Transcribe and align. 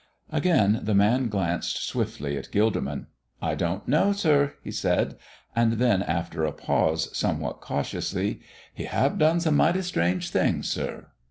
Again 0.31 0.79
the 0.81 0.95
man 0.95 1.29
glanced 1.29 1.87
swiftly 1.87 2.35
at 2.35 2.49
Gilderman. 2.51 3.05
"I 3.39 3.53
don't 3.53 3.87
know, 3.87 4.13
sir," 4.13 4.55
he 4.63 4.71
said. 4.71 5.15
And 5.55 5.73
then, 5.73 6.01
after 6.01 6.43
a 6.43 6.51
pause, 6.51 7.15
somewhat 7.15 7.61
cautiously: 7.61 8.41
"He 8.73 8.85
have 8.85 9.19
done 9.19 9.41
some 9.41 9.55
mighty 9.57 9.83
strange 9.83 10.31
things, 10.31 10.67
sir." 10.67 11.09